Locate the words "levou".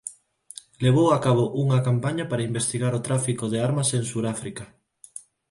0.83-1.07